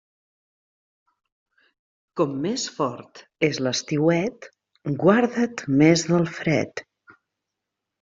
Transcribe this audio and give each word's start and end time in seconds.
Com 2.23 2.33
més 2.47 2.65
fort 2.79 3.23
és 3.51 3.63
l'estiuet, 3.67 4.51
guarda't 5.07 5.67
més 5.85 6.11
del 6.13 6.31
fred. 6.43 6.89